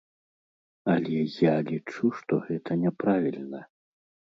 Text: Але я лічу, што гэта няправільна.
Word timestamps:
Але 0.93 1.21
я 1.47 1.55
лічу, 1.69 2.13
што 2.23 2.43
гэта 2.51 2.83
няправільна. 2.87 3.61